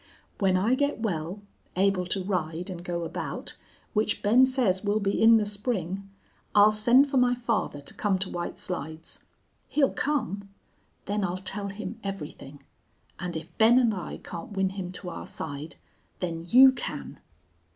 [0.39, 1.43] When I get well
[1.75, 3.55] able to ride and go about,
[3.93, 6.09] which Ben says will be in the spring
[6.55, 9.19] I'll send for my father to come to White Slides.
[9.67, 10.49] He'll come.
[11.05, 12.63] Then I'll tell him everything,
[13.19, 15.75] and if Ben and I can't win him to our side
[16.17, 17.19] then you can.